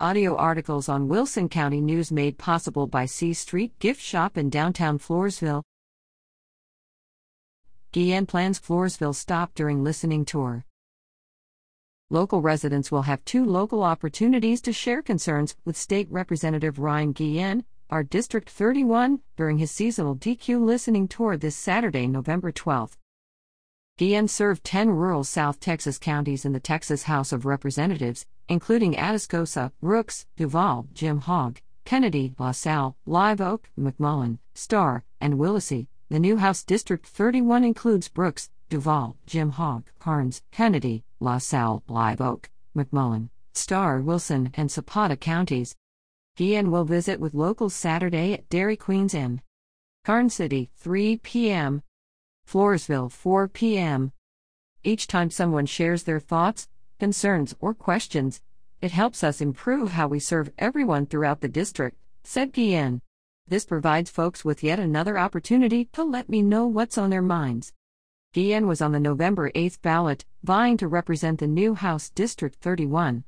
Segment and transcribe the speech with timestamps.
[0.00, 4.98] Audio articles on Wilson County News made possible by C Street Gift Shop in downtown
[4.98, 5.62] Floresville.
[7.92, 10.64] Guillen plans Floresville stop during listening tour.
[12.10, 17.64] Local residents will have two local opportunities to share concerns with State Representative Ryan Guillen,
[17.88, 22.98] our District 31, during his seasonal DQ listening tour this Saturday, November 12.
[23.96, 29.70] Guillen served 10 rural South Texas counties in the Texas House of Representatives, including Atascosa,
[29.80, 35.86] Brooks, Duval, Jim Hogg, Kenedy, LaSalle, Live Oak, McMullen, Starr, and Willacy.
[36.08, 42.50] The new House District 31 includes Brooks, Duval, Jim Hogg, Karnes, Kenedy, LaSalle, Live Oak,
[42.76, 45.76] McMullen, Starr, Wilson, and Zapata counties.
[46.36, 49.40] Guillen will visit with locals Saturday at Dairy Queen's in.
[50.04, 51.80] Karnes City, 3 p.m.
[52.46, 54.12] Floresville, 4 p.m.
[54.82, 58.42] Each time someone shares their thoughts, concerns, or questions,
[58.80, 63.00] it helps us improve how we serve everyone throughout the district, said Guillen.
[63.46, 67.72] This provides folks with yet another opportunity to let me know what's on their minds.
[68.34, 73.24] Guillen was on the November 8 ballot, vying to represent the new House District 31.